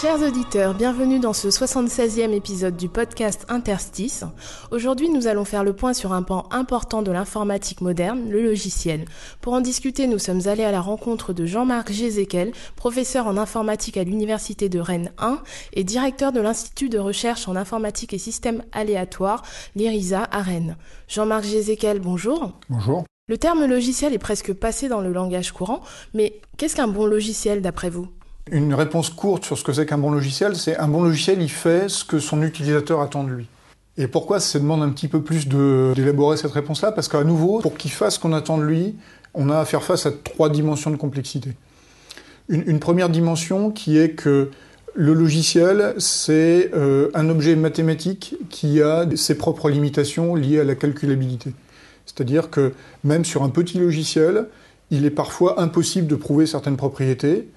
[0.00, 4.22] Chers auditeurs, bienvenue dans ce 76e épisode du podcast Interstice.
[4.70, 9.06] Aujourd'hui, nous allons faire le point sur un pan important de l'informatique moderne, le logiciel.
[9.40, 13.96] Pour en discuter, nous sommes allés à la rencontre de Jean-Marc Gézéquel, professeur en informatique
[13.96, 15.42] à l'Université de Rennes 1
[15.72, 19.42] et directeur de l'Institut de recherche en informatique et systèmes aléatoires,
[19.74, 20.76] l'IRISA à Rennes.
[21.08, 22.52] Jean-Marc Gézéquel, bonjour.
[22.70, 23.02] Bonjour.
[23.26, 25.80] Le terme logiciel est presque passé dans le langage courant,
[26.14, 28.06] mais qu'est-ce qu'un bon logiciel d'après vous?
[28.50, 31.50] Une réponse courte sur ce que c'est qu'un bon logiciel, c'est un bon logiciel, il
[31.50, 33.48] fait ce que son utilisateur attend de lui.
[33.96, 36.92] Et pourquoi ça demande un petit peu plus d'élaborer cette réponse-là?
[36.92, 38.94] Parce qu'à nouveau, pour qu'il fasse ce qu'on attend de lui,
[39.34, 41.50] on a à faire face à trois dimensions de complexité.
[42.48, 44.50] Une, une première dimension qui est que
[44.94, 50.74] le logiciel, c'est euh, un objet mathématique qui a ses propres limitations liées à la
[50.74, 51.52] calculabilité.
[52.06, 52.72] C'est-à-dire que
[53.04, 54.46] même sur un petit logiciel,
[54.90, 57.48] il est parfois impossible de prouver certaines propriétés.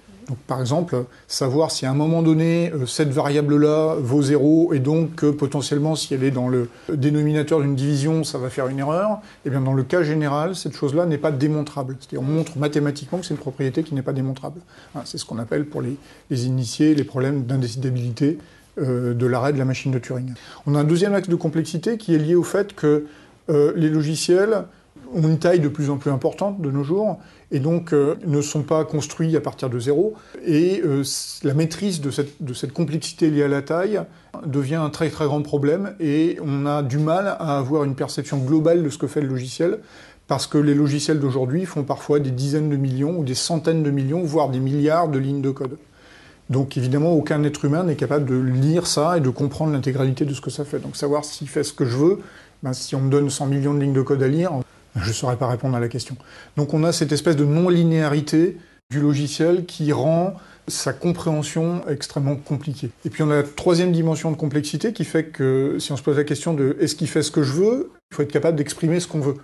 [0.48, 5.16] Par exemple, savoir si à un moment donné, euh, cette variable-là vaut 0 et donc
[5.16, 9.20] que potentiellement, si elle est dans le dénominateur d'une division, ça va faire une erreur,
[9.46, 11.98] et bien dans le cas général, cette chose-là n'est pas démontrable.
[12.00, 14.62] C'est-à-dire on montre mathématiquement que c'est une propriété qui n'est pas démontrable.
[14.96, 15.98] Hein, c'est ce qu'on appelle pour les,
[16.30, 18.38] les initiés les problèmes d'indécidabilité
[18.78, 20.34] euh, de l'arrêt de la machine de Turing.
[20.66, 23.06] On a un deuxième axe de complexité qui est lié au fait que
[23.50, 24.64] euh, les logiciels
[25.14, 27.20] ont une taille de plus en plus importante de nos jours
[27.52, 30.14] et donc euh, ne sont pas construits à partir de zéro.
[30.46, 31.04] Et euh,
[31.44, 34.02] la maîtrise de cette, de complexité liée à la taille
[34.46, 38.38] devient un très très grand problème et on a du mal à avoir une perception
[38.38, 39.80] globale de ce que fait le logiciel
[40.28, 43.92] parce que les logiciels d'aujourd'hui font parfois des dizaines de millions ou des centaines de
[43.92, 45.78] millions, voire des milliards de lignes de code.
[46.50, 50.34] Donc évidemment, aucun être humain n'est capable de lire ça et de comprendre l'intégralité de
[50.34, 50.80] ce que ça fait.
[50.80, 52.20] Donc savoir s'il fait ce que je veux,
[52.64, 54.52] ben, si on me donne 100 millions de lignes de code à lire,
[54.96, 56.16] je ne saurais pas répondre à la question.
[56.58, 58.58] Donc on a cette espèce de non-linéarité
[58.92, 60.36] du logiciel qui rend
[60.68, 62.92] sa compréhension extrêmement compliquée.
[63.06, 66.04] Et puis on a la troisième dimension de complexité qui fait que si on se
[66.04, 68.58] pose la question de est-ce qu'il fait ce que je veux, il faut être capable
[68.58, 69.38] d'exprimer ce qu'on veut.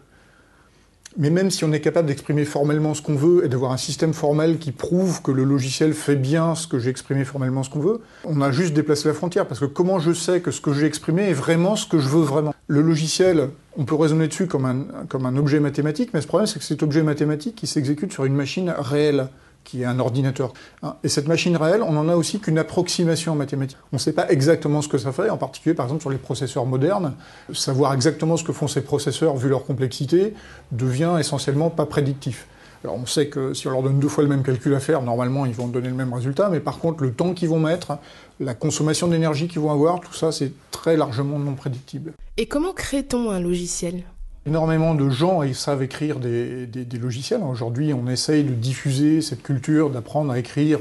[1.19, 4.13] Mais même si on est capable d'exprimer formellement ce qu'on veut et d'avoir un système
[4.13, 7.79] formel qui prouve que le logiciel fait bien ce que j'ai exprimé formellement ce qu'on
[7.79, 9.47] veut, on a juste déplacé la frontière.
[9.47, 12.07] Parce que comment je sais que ce que j'ai exprimé est vraiment ce que je
[12.07, 12.53] veux vraiment?
[12.67, 16.66] Le logiciel, on peut raisonner dessus comme un, objet mathématique, mais ce problème c'est que
[16.66, 19.29] cet objet mathématique qui s'exécute sur une machine réelle
[19.63, 20.53] qui est un ordinateur.
[20.83, 20.95] Hein.
[21.03, 23.77] Et cette machine réelle, on n'en a aussi qu'une approximation en mathématiques.
[23.91, 26.17] On ne sait pas exactement ce que ça fait, en particulier par exemple sur les
[26.17, 27.13] processeurs modernes.
[27.53, 30.33] Savoir exactement ce que font ces processeurs, vu leur complexité,
[30.72, 32.47] devient essentiellement pas prédictif.
[32.83, 35.01] Alors on sait que si on leur donne deux fois le même calcul à faire,
[35.01, 37.97] normalement ils vont donner le même résultat, mais par contre le temps qu'ils vont mettre,
[38.39, 42.13] la consommation d'énergie qu'ils vont avoir, tout ça c'est très largement non prédictible.
[42.38, 44.03] Et comment crée-t-on un logiciel?
[44.45, 47.41] Énormément de gens ils savent écrire des, des- des logiciels.
[47.43, 50.79] Aujourd'hui, on essaye de diffuser cette culture, d'apprendre à écrire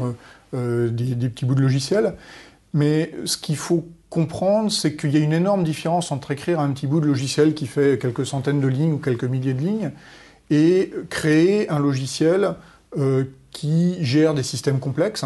[0.55, 2.15] euh, des, des petits bouts de logiciels.
[2.75, 6.71] Mais ce qu'il faut comprendre, c'est qu'il y a une énorme différence entre écrire un
[6.71, 9.91] petit bout de logiciel qui fait quelques centaines de lignes ou quelques milliers de lignes
[10.51, 12.55] et créer un logiciel
[12.99, 15.25] euh, qui gère des systèmes complexes,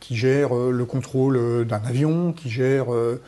[0.00, 3.20] qui gère euh, le contrôle euh, d'un avion, qui gère le,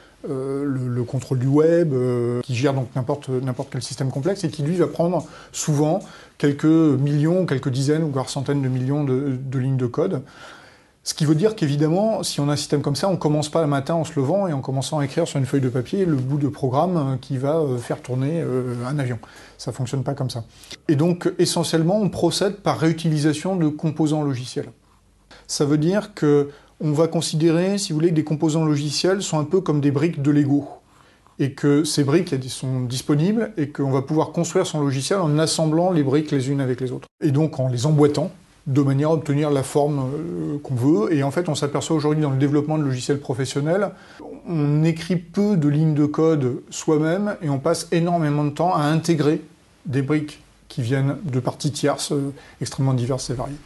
[0.65, 1.95] le contrôle du web,
[2.43, 3.31] qui gère donc n'importe
[3.71, 6.01] quel système complexe et qui lui va prendre souvent
[6.39, 10.23] quelques millions, quelques dizaines ou voire centaines de millions de lignes de code.
[11.07, 13.61] Ce qui veut dire qu'évidemment, si on a un système comme ça, on commence pas
[13.61, 16.05] le matin en se levant et en commençant à écrire sur une feuille de papier
[16.05, 19.21] le bout de programme euh, qui va euh, faire tourner euh, un avion.
[19.57, 20.43] Ça fonctionne pas comme ça.
[20.89, 24.69] Et donc, essentiellement, on procède par réutilisation de composants logiciels.
[25.47, 26.51] Ça veut dire que
[26.81, 29.93] on va considérer, si vous voulez, que des composants logiciels sont un peu comme des
[29.93, 30.69] briques de Lego.
[31.39, 35.93] Et que ces briques sont disponibles et qu'on va pouvoir construire son logiciel en assemblant
[35.93, 37.07] les briques les unes avec les autres.
[37.23, 38.33] Et donc en les emboîtant
[38.67, 41.13] de manière à obtenir la forme euh, qu'on veut.
[41.15, 43.91] Et en fait, on s'aperçoit aujourd'hui dans le développement de logiciels professionnels,
[44.49, 48.83] on écrit peu de lignes de code soi-même et on passe énormément de temps à
[48.83, 49.43] intégrer
[49.87, 53.57] des briques qui viennent de parties tierces euh, extrêmement diverses et variées.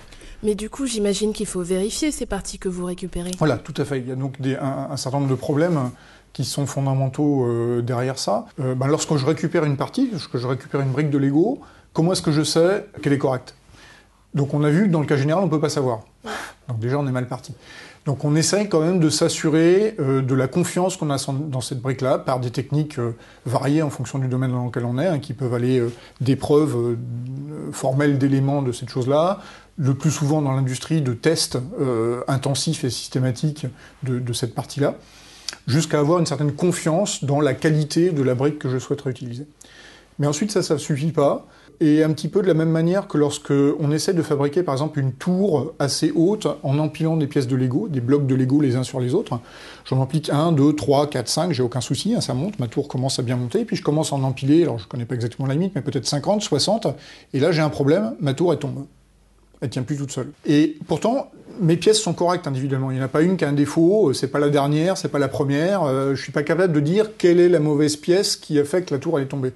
[0.43, 3.31] Mais du coup, j'imagine qu'il faut vérifier ces parties que vous récupérez.
[3.39, 3.99] Voilà, tout à fait.
[4.01, 5.91] Il y a donc des- un, un certain nombre de problèmes
[6.33, 8.47] qui sont fondamentaux euh, derrière ça.
[8.59, 11.59] Ben, lorsque je récupère une partie, lorsque je récupère une brique de Lego,
[11.93, 13.55] comment est-ce que je sais qu'elle est correcte?
[14.35, 16.01] Donc on a vu que dans le cas général, on ne peut pas savoir.
[16.69, 17.55] Donc déjà, on est mal parti.
[18.07, 21.19] Donc on essaye quand même de s'assurer euh, de la confiance qu'on a
[21.49, 24.99] dans cette brique-là par des techniques euh, variées en fonction du domaine dans lequel on
[24.99, 26.97] est, hein, qui peuvent aller euh, des preuves euh,
[27.73, 29.41] formelles d'éléments de cette chose-là,
[29.77, 31.59] le plus souvent dans l'industrie de tests
[32.29, 33.67] intensifs et systématiques
[34.03, 34.97] de, de cette partie-là,
[35.67, 39.47] jusqu'à avoir une certaine confiance dans la qualité de la brique que je souhaiterais utiliser.
[40.21, 41.47] Mais ensuite, ça, ça ne suffit pas.
[41.83, 44.75] Et un petit peu de la même manière que lorsque on essaie de fabriquer par
[44.75, 48.61] exemple une tour assez haute en empilant des pièces de Lego, des blocs de Lego
[48.61, 49.41] les uns sur les autres.
[49.87, 52.87] J'en empile 1, 2, 3, 4, 5, j'ai aucun souci, hein, ça monte, ma tour
[52.87, 55.49] commence à bien monter, puis je commence à en empiler, alors je connais pas exactement
[55.49, 56.89] la limite, mais peut-être 50, 60,
[57.33, 58.85] et là j'ai un problème, ma tour elle tombe.
[59.63, 60.33] Elle tient plus toute seule.
[60.45, 61.31] Et pourtant,
[61.61, 62.91] mes pièces sont correctes individuellement.
[62.91, 65.09] Il n'y en a pas une qui a un défaut, c'est pas la dernière, c'est
[65.09, 65.83] pas la première.
[65.83, 68.83] Euh, je suis pas capable de dire quelle est la mauvaise pièce qui a fait
[68.83, 69.53] que la tour elle est tombée.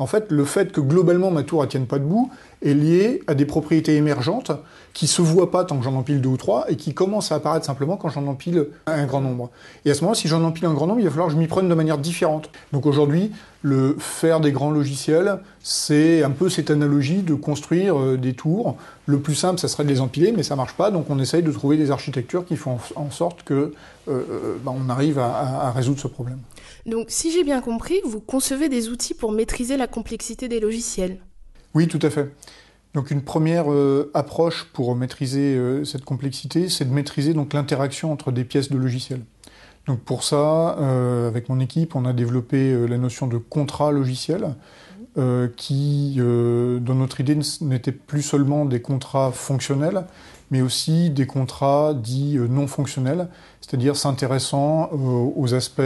[0.00, 2.30] En fait, le fait que globalement ma tour ne tienne pas debout
[2.62, 4.50] est lié à des propriétés émergentes
[4.94, 7.34] qui se voient pas tant que j'en empile deux ou trois et qui commencent à
[7.34, 9.50] apparaître simplement quand j'en empile un grand nombre.
[9.84, 11.38] Et à ce moment-là, si j'en empile un grand nombre, il va falloir que je
[11.38, 12.48] m'y prenne de manière différente.
[12.72, 13.30] Donc aujourd'hui,
[13.60, 18.76] le faire des grands logiciels, c'est un peu cette analogie de construire euh, des tours.
[19.04, 20.90] Le plus simple, ça serait de les empiler, mais ça marche pas.
[20.90, 23.70] Donc on essaye de trouver des architectures qui font en sorte que euh,
[24.08, 26.38] euh, bah, arrive à résoudre ce problème.
[26.86, 31.18] Donc, si j'ai bien compris, vous concevez des outils pour maîtriser la complexité des logiciels.
[31.74, 32.32] Oui, tout à fait.
[32.94, 38.12] Donc, une première euh, approche pour maîtriser euh, cette complexité, c'est de maîtriser donc l'interaction
[38.12, 39.22] entre des pièces de logiciels.
[39.86, 44.54] Donc, pour ça, euh, avec mon équipe, on a développé la notion de contrat logiciel,
[45.56, 50.04] qui, dans notre idée, n'était plus seulement des contrats fonctionnels,
[50.52, 53.28] mais aussi des contrats dits non fonctionnels,
[53.60, 55.82] c'est-à-dire s'intéressant aux aspects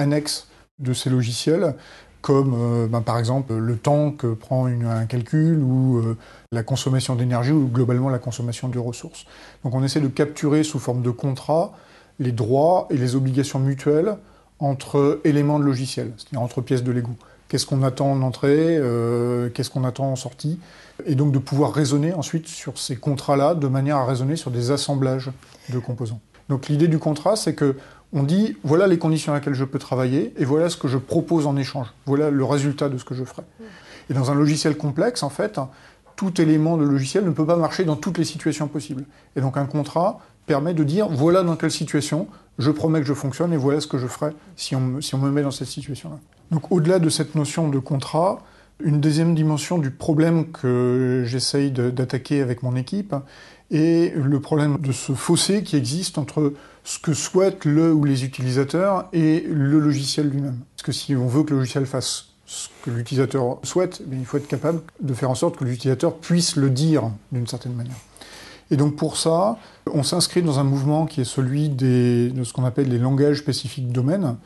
[0.00, 0.48] annexes
[0.78, 1.74] de ces logiciels,
[2.20, 6.16] comme euh, ben, par exemple le temps que prend un calcul ou euh,
[6.52, 9.24] la consommation d'énergie ou globalement la consommation de ressources.
[9.64, 11.72] Donc on essaie de capturer sous forme de contrat
[12.18, 14.16] les droits et les obligations mutuelles
[14.58, 17.12] entre éléments de logiciel, c'est-à-dire entre pièces de Lego.
[17.48, 20.60] Qu'est-ce qu'on attend en entrée, euh, qu'est-ce qu'on attend en sortie,
[21.06, 24.70] et donc de pouvoir raisonner ensuite sur ces contrats-là de manière à raisonner sur des
[24.70, 25.30] assemblages
[25.70, 26.20] de composants.
[26.50, 27.76] Donc l'idée du contrat, c'est que
[28.12, 30.98] on dit voilà les conditions à laquelle je peux travailler et voilà ce que je
[30.98, 31.88] propose en échange.
[32.06, 33.42] Voilà le résultat de ce que je ferai.
[34.08, 35.60] Et dans un logiciel complexe, en fait,
[36.16, 39.04] tout élément de logiciel ne peut pas marcher dans toutes les situations possibles.
[39.36, 42.26] Et donc un contrat permet de dire voilà dans quelle situation
[42.58, 45.18] je promets que je fonctionne et voilà ce que je ferai si on, si on
[45.18, 46.18] me met dans cette situation-là.
[46.50, 48.40] Donc au-delà de cette notion de contrat,
[48.84, 53.14] une deuxième dimension du problème que j'essaye d'attaquer avec mon équipe
[53.70, 58.24] est le problème de ce fossé qui existe entre ce que souhaitent le ou les
[58.24, 60.58] utilisateurs et le logiciel lui-même.
[60.76, 64.24] Parce que si on veut que le logiciel fasse ce que l'utilisateur souhaite, eh il
[64.24, 67.94] faut être capable de faire en sorte que l'utilisateur puisse le dire d'une certaine manière.
[68.72, 69.58] Et donc pour ça,
[69.92, 73.92] on s'inscrit dans un mouvement qui est celui de ce qu'on appelle les langages spécifiques
[73.92, 74.36] domaines,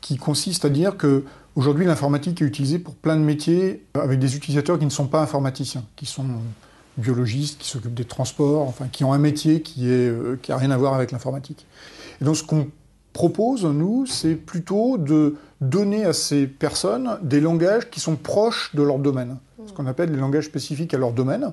[0.00, 1.24] qui consiste à dire que
[1.56, 5.22] aujourd'hui l'informatique est utilisée pour plein de métiers avec des utilisateurs qui ne sont pas
[5.22, 6.26] informaticiens, qui sont
[6.96, 10.76] biologistes, qui s'occupent des transports, enfin qui ont un métier qui n'a euh, rien à
[10.76, 11.66] voir avec l'informatique.
[12.20, 12.68] Et donc ce qu'on
[13.12, 18.82] propose, nous, c'est plutôt de donner à ces personnes des langages qui sont proches de
[18.82, 21.52] leur domaine, ce qu'on appelle les langages spécifiques à leur domaine,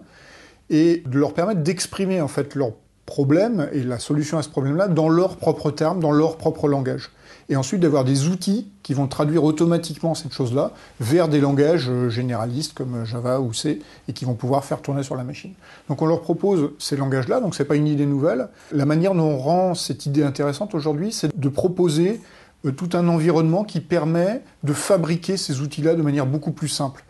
[0.69, 2.73] et de leur permettre d'exprimer en fait leurs
[3.05, 7.09] problèmes et la solution à ce problème-là dans leurs propres termes, dans leur propre langage
[7.49, 12.09] et ensuite d'avoir des outils qui vont traduire automatiquement cette chose-là vers des langages euh,
[12.09, 15.53] généralistes comme Java ou C et qui vont pouvoir faire tourner sur la machine.
[15.89, 18.49] Donc on leur propose ces langages-là, donc c'est pas une idée nouvelle.
[18.71, 22.21] La manière dont on rend cette idée intéressante aujourd'hui, c'est de proposer
[22.65, 27.03] euh, tout un environnement qui permet de fabriquer ces outils-là de manière beaucoup plus simple.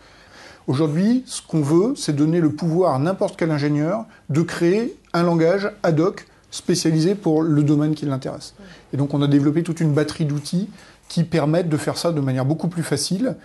[0.67, 5.23] Aujourd'hui, ce qu'on veut, c'est donner le pouvoir à n'importe quel ingénieur de créer un
[5.23, 8.53] langage ad hoc spécialisé pour le domaine qui l'intéresse.
[8.93, 10.69] Et donc on a développé toute une batterie d'outils
[11.07, 13.35] qui permettent de faire ça de manière beaucoup plus facile.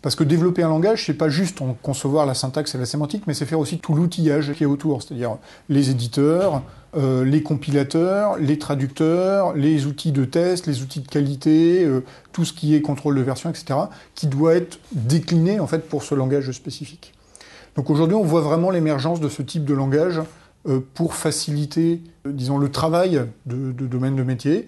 [0.00, 3.24] Parce que développer un langage, c'est pas juste en concevoir la syntaxe et la sémantique,
[3.26, 6.62] mais c'est faire aussi tout l'outillage qui est autour, c'est-à-dire les éditeurs,
[6.96, 12.44] euh, les compilateurs, les traducteurs, les outils de test, les outils de qualité, euh, tout
[12.44, 13.76] ce qui est contrôle de version, etc.,
[14.14, 17.12] qui doit être décliné en fait pour ce langage spécifique.
[17.74, 20.20] Donc aujourd'hui, on voit vraiment l'émergence de ce type de langage
[20.94, 24.66] pour faciliter, euh, disons, le travail de, de domaine de métier,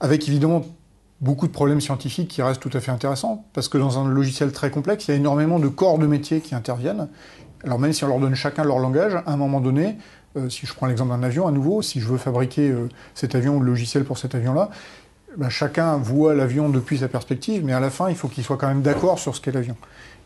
[0.00, 0.62] avec évidemment
[1.20, 4.52] beaucoup de problèmes scientifiques qui restent tout à fait intéressants, parce que dans un logiciel
[4.52, 7.08] très complexe, il y a énormément de corps de métier qui interviennent.
[7.64, 9.96] Alors même si on leur donne chacun leur langage, à un moment donné,
[10.36, 12.74] euh, si je prends l'exemple d'un avion, à nouveau, si je veux fabriquer
[13.14, 14.70] cet avion ou le logiciel pour cet avion-là,
[15.36, 18.56] ben, chacun voit l'avion depuis sa perspective, mais à la fin, il faut qu'il soit
[18.56, 19.76] quand même d'accord sur ce qu'est l'avion.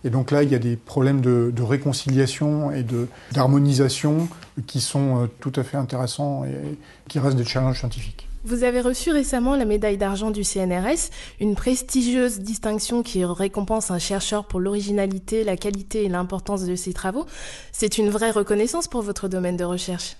[0.04, 2.84] Et donc là, il y a des problèmes de, réconciliation et
[3.32, 4.28] d'harmonisation
[4.66, 8.28] qui sont euh, tout à fait intéressants et qui restent des challenges scientifiques.
[8.44, 11.10] Vous avez reçu récemment la médaille d'argent du CNRS,
[11.40, 16.92] une prestigieuse distinction qui récompense un chercheur pour l'originalité, la qualité et l'importance de ses
[16.92, 17.26] travaux.
[17.72, 20.16] C'est une vraie reconnaissance pour votre domaine de recherche?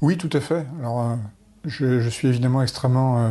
[0.00, 0.66] Oui, tout à fait.
[0.80, 1.14] Alors, euh,
[1.64, 3.30] je, je, suis évidemment extrêmement euh,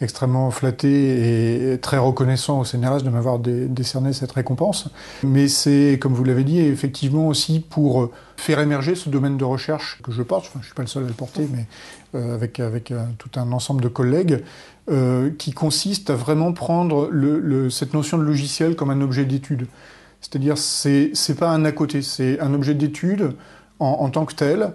[0.00, 4.88] extrêmement flatté et très reconnaissant au CNRS de m'avoir décerné cette récompense.
[5.22, 10.00] Mais c'est, comme vous l'avez dit, effectivement aussi pour faire émerger ce domaine de recherche
[10.02, 11.66] que je porte, je ne suis pas le seul à le porter, mais
[12.14, 14.42] euh, avec, avec euh, tout un ensemble de collègues,
[14.90, 17.08] euh, qui consiste à vraiment prendre
[17.70, 19.66] cette notion de logiciel comme un objet d'étude.
[20.20, 23.34] C'est-à-dire, c'est, c'est pas un à côté, c'est un objet d'étude
[23.78, 24.72] en, en tant que tel,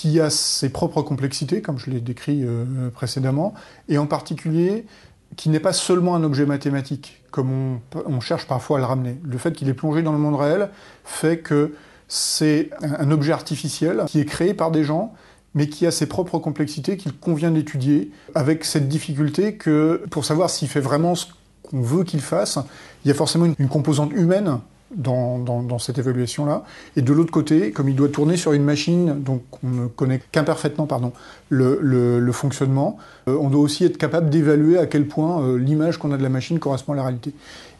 [0.00, 3.52] qui a ses propres complexités, comme je l'ai décrit euh, précédemment,
[3.88, 4.86] et en particulier
[5.34, 9.18] qui n'est pas seulement un objet mathématique, comme on, cherche parfois à le ramener.
[9.24, 10.70] Le fait qu'il est plongé dans le monde réel
[11.04, 11.74] fait que
[12.06, 15.14] c'est un, objet artificiel qui est créé par des gens,
[15.54, 20.48] mais qui a ses propres complexités qu'il convient d'étudier, avec cette difficulté que pour savoir
[20.48, 21.26] s'il fait vraiment ce
[21.64, 22.60] qu'on veut qu'il fasse,
[23.04, 24.60] il y a forcément une composante humaine
[24.94, 26.64] dans, cette évaluation-là.
[26.96, 30.20] Et de l'autre côté, comme il doit tourner sur une machine dont on ne connaît
[30.32, 31.12] qu'imparfaitement pardon,
[31.50, 36.12] le, fonctionnement, euh, on doit aussi être capable d'évaluer à quel point euh, l'image qu'on
[36.12, 37.32] a de la machine correspond à la réalité.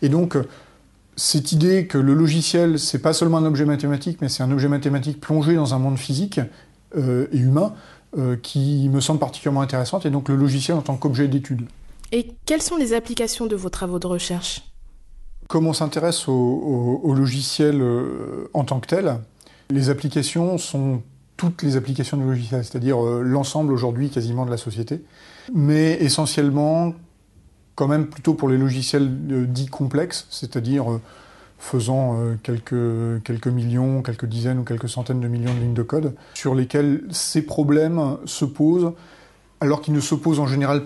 [0.02, 0.44] Et donc, euh,
[1.16, 4.68] cette idée que le logiciel, c'est pas seulement un objet mathématique, mais c'est un objet
[4.68, 6.40] mathématique plongé dans un monde physique
[6.96, 7.74] et humain,
[8.42, 11.66] qui me semble particulièrement intéressante, et donc le logiciel en tant qu'objet d'étude.
[12.12, 14.62] Et quelles sont les applications de vos travaux de recherche?
[15.48, 19.16] Comme on s'intéresse au, au, logiciel euh, en tant que tel,
[19.70, 21.02] les applications sont
[21.38, 25.02] toutes les applications du logiciel, c'est-à-dire euh, l'ensemble aujourd'hui quasiment de la société,
[25.54, 26.94] mais essentiellement
[27.74, 31.00] quand même plutôt pour les logiciels euh, dits complexes, c'est-à-dire
[31.58, 36.54] faisant quelques, millions, quelques dizaines ou quelques centaines de millions de lignes de code, sur
[36.54, 38.92] lesquels ces problèmes se posent,
[39.60, 40.84] alors qu'ils ne se posent en général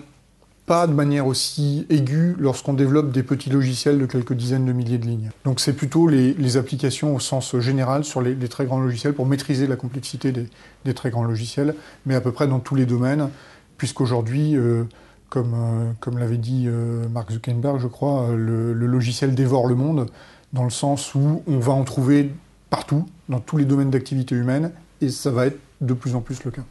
[0.65, 4.97] pas de manière aussi aiguë lorsqu'on développe des petits logiciels de quelques dizaines de milliers
[4.97, 5.31] de lignes.
[5.43, 9.67] Donc c'est plutôt les, applications au sens général sur les, très grands logiciels pour maîtriser
[9.67, 13.29] la complexité des, très grands logiciels, mais à peu près dans tous les domaines,
[13.77, 14.83] puisqu'aujourd'hui, euh,
[15.29, 20.09] comme, euh, l'avait dit euh, Mark Zuckerberg, je crois, le, le logiciel dévore le monde,
[20.53, 22.31] dans le sens où on va en trouver
[22.69, 26.43] partout, dans tous les domaines d'activité humaine, et ça va être de plus en plus
[26.45, 26.63] le cas.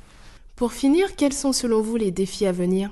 [0.57, 2.91] Pour finir, quels sont selon vous les défis à venir?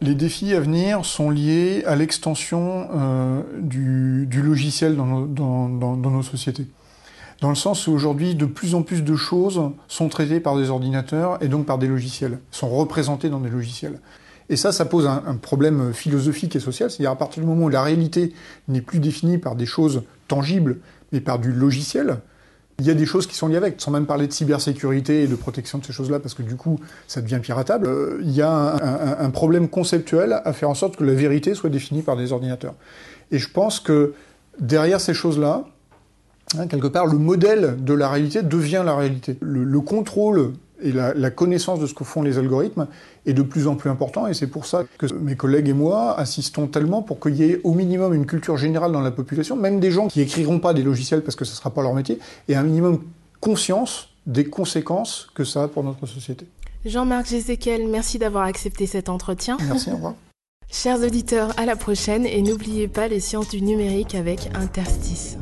[0.00, 5.26] Les défis à venir sont liés à l'extension euh, du, logiciel dans
[5.68, 6.66] nos, sociétés.
[7.40, 10.70] Dans le sens où aujourd'hui, de plus en plus de choses sont traitées par des
[10.70, 14.00] ordinateurs et donc par des logiciels, sont représentées dans des logiciels.
[14.50, 17.68] Et ça, ça pose un problème philosophique et social, c'est-à-dire à partir du moment où
[17.68, 18.32] la réalité
[18.66, 20.78] n'est plus définie par des choses tangibles,
[21.12, 22.18] mais par du logiciel,
[22.80, 25.26] il y a des choses qui sont liées avec, sans même parler de cybersécurité et
[25.26, 27.88] de protection de ces choses-là, parce que du coup, ça devient piratable.
[27.88, 31.70] Euh, il y a un, problème conceptuel à faire en sorte que la vérité soit
[31.70, 32.74] définie par des ordinateurs.
[33.32, 34.14] Et je pense que
[34.60, 35.64] derrière ces choses-là,
[36.56, 39.36] hein, quelque part, le modèle de la réalité devient la réalité.
[39.40, 42.86] Le contrôle et la, la, connaissance de ce que font les algorithmes
[43.26, 46.18] est de plus en plus important et c'est pour ça que mes collègues et moi
[46.18, 49.80] assistons tellement pour qu'il y ait au minimum une culture générale dans la population, même
[49.80, 52.18] des gens qui écriront pas des logiciels parce que ce ne sera pas leur métier,
[52.48, 53.00] et un minimum
[53.40, 56.46] conscience des conséquences que ça a pour notre société.
[56.84, 59.56] Jean-Marc Jézéquel, merci d'avoir accepté cet entretien.
[59.66, 60.14] Merci, au revoir.
[60.70, 65.38] Chers auditeurs, à la prochaine et n'oubliez pas les sciences du numérique avec Interstice.